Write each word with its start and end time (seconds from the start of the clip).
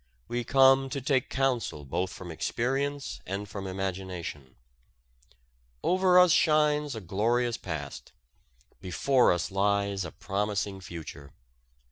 We 0.27 0.43
come 0.43 0.89
to 0.89 0.99
take 0.99 1.29
counsel 1.29 1.85
both 1.85 2.11
from 2.11 2.31
experience 2.31 3.21
and 3.27 3.47
from 3.47 3.67
imagination. 3.67 4.55
Over 5.83 6.17
us 6.17 6.31
shines 6.31 6.95
a 6.95 7.01
glorious 7.01 7.55
past, 7.57 8.11
before 8.81 9.31
us 9.31 9.51
lies 9.51 10.03
a 10.03 10.11
promising 10.11 10.81
future. 10.81 11.33